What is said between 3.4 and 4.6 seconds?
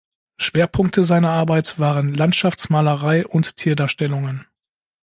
Tierdarstellungen.